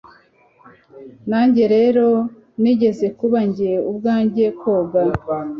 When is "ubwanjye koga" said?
3.89-5.01